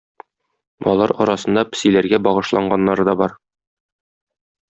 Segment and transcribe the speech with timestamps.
[0.91, 3.39] Алар арасында песиләргә багышланганнары да бар.